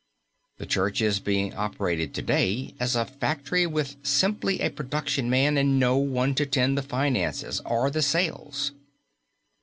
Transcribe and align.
The 0.57 0.65
Church 0.65 0.99
is 0.99 1.19
being 1.19 1.53
operated 1.53 2.11
to 2.15 2.23
day 2.23 2.73
as 2.79 2.95
a 2.95 3.05
factory 3.05 3.67
with 3.67 3.97
simply 4.01 4.59
a 4.59 4.71
production 4.71 5.29
man 5.29 5.59
and 5.59 5.79
no 5.79 5.95
one 5.95 6.33
to 6.41 6.45
tend 6.47 6.75
the 6.75 6.81
finances 6.81 7.61
or 7.67 7.91
the 7.91 8.01
sales. 8.01 8.71